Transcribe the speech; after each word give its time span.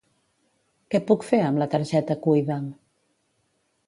Què 0.95 1.01
puc 1.11 1.25
fer 1.27 1.41
amb 1.49 1.61
la 1.63 1.67
targeta 1.73 2.17
Cuida'm? 2.23 2.65